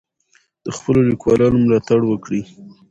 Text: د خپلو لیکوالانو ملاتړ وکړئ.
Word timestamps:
د 0.63 0.67
خپلو 0.77 0.99
لیکوالانو 1.09 1.61
ملاتړ 1.63 1.99
وکړئ. 2.05 2.41